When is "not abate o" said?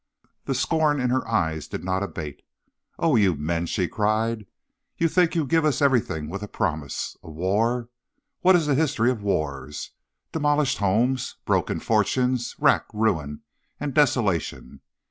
1.83-3.15